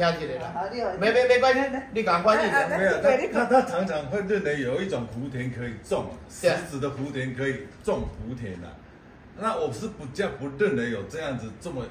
[0.00, 0.96] 听起来了。
[0.98, 1.60] 没没没关系，
[1.92, 2.78] 你赶快翻译。
[2.78, 8.68] 没有，他他他常常会认为有一种福田可以种，石子的福田可以种福田呐。
[9.38, 11.84] 那我是不叫不认为有这样子这么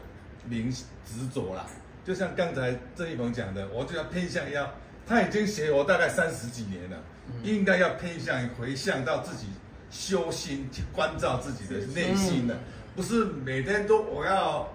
[0.48, 1.66] 明执着啦。
[2.04, 4.74] 就像刚才郑一鹏讲的，我就要偏向要，
[5.06, 6.98] 他已经学我大概三十几年了，
[7.44, 9.48] 应该要偏向回向到自己
[9.92, 12.58] 修心去关照自己的内心的，
[12.96, 14.68] 不是每天都我要。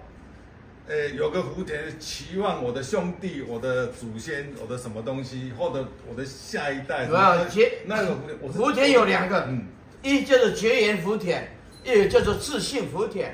[0.87, 7.07] 诶，有个福田，期望我的兄弟、我的祖先、我的什么东西，或者我的下一代。
[7.07, 8.15] 没有结那个
[8.53, 9.65] 福田有两个，嗯，
[10.03, 11.41] 一叫做绝缘福田，
[11.83, 13.31] 一叫做自信福田，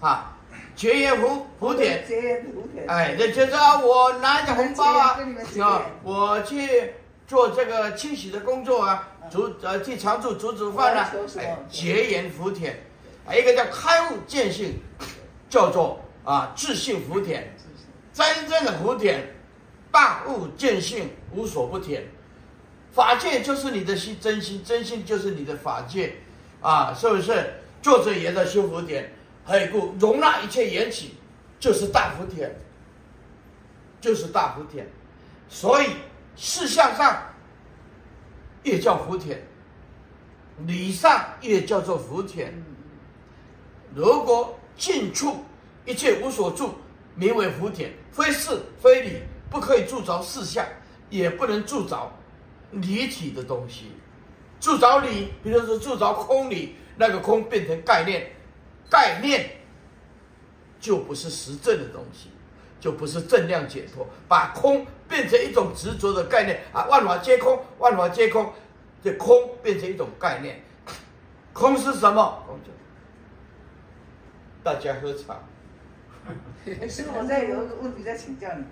[0.00, 0.36] 啊，
[0.76, 5.18] 绝缘福福田，绝缘福田，哎，那就是啊我拿着红包啊，
[5.62, 6.92] 啊，我去
[7.26, 12.74] 做这个清洗的工作啊，煮呃去常住煮煮饭啊，哎，绝缘福田，
[13.24, 14.74] 还有一个叫开悟见性，
[15.48, 15.98] 叫做。
[16.22, 17.44] 啊，自信福田，
[18.12, 19.24] 真正的福田，
[19.90, 22.06] 大悟见性，无所不田。
[22.92, 26.16] 法界就是你的心，真心，真心就是你的法界，
[26.60, 27.54] 啊，是不是？
[27.80, 29.10] 作者也在修福田，
[29.44, 31.14] 还有一个容纳一切缘起，
[31.58, 32.50] 就是大福田，
[34.00, 34.86] 就是大福田。
[35.48, 35.86] 所以
[36.36, 37.22] 事相上
[38.62, 39.42] 也叫福田，
[40.66, 42.52] 理上也叫做福田。
[43.94, 45.44] 如果近处。
[45.84, 46.74] 一切无所住，
[47.14, 50.64] 名为福田，非事非理，不可以住着事相，
[51.08, 52.12] 也不能住着
[52.70, 53.92] 离体的东西。
[54.60, 58.30] 住着理，比如说住着空理，那个空变成概念，
[58.90, 59.50] 概念
[60.78, 62.28] 就不是实证的东西，
[62.78, 64.06] 就不是正量解脱。
[64.28, 68.52] 把空变成一种执着的概念啊，万法皆空，万法皆空，
[69.02, 70.62] 这空变成一种概念。
[71.52, 72.46] 空是什么？
[74.62, 75.40] 大家喝茶。
[76.88, 78.64] 是，我在有一个问题在请教你。